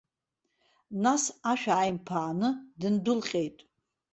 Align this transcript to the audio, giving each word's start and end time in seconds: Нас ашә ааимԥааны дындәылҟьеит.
Нас 1.03 1.23
ашә 1.51 1.67
ааимԥааны 1.75 2.49
дындәылҟьеит. 2.79 3.57